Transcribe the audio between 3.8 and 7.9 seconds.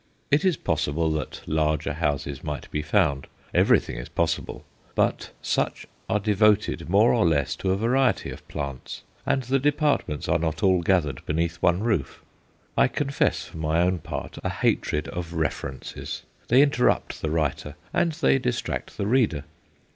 is possible; but such are devoted more or less to a